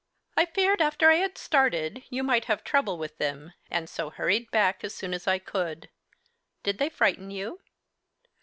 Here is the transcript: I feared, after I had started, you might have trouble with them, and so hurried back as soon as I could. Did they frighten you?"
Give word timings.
I 0.35 0.47
feared, 0.47 0.81
after 0.81 1.11
I 1.11 1.17
had 1.17 1.37
started, 1.37 2.01
you 2.09 2.23
might 2.23 2.45
have 2.45 2.63
trouble 2.63 2.97
with 2.97 3.19
them, 3.19 3.53
and 3.69 3.87
so 3.87 4.09
hurried 4.09 4.49
back 4.49 4.83
as 4.83 4.95
soon 4.95 5.13
as 5.13 5.27
I 5.27 5.37
could. 5.37 5.91
Did 6.63 6.79
they 6.79 6.89
frighten 6.89 7.29
you?" 7.29 7.61